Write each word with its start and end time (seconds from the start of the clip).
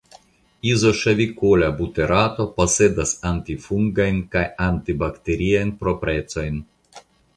Izoŝavikola 0.69 1.67
buterato 1.81 2.47
posedas 2.55 3.13
antifungajn 3.33 4.23
kaj 4.37 4.43
antibakteriajn 4.69 5.75
proprecojn. 5.85 6.63